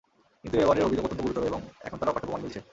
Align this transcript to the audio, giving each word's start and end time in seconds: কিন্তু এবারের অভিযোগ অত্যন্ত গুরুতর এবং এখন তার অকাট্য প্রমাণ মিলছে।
কিন্তু 0.43 0.55
এবারের 0.57 0.85
অভিযোগ 0.85 1.03
অত্যন্ত 1.05 1.23
গুরুতর 1.23 1.49
এবং 1.49 1.61
এখন 1.85 1.97
তার 1.99 2.09
অকাট্য 2.09 2.27
প্রমাণ 2.27 2.41
মিলছে। 2.43 2.61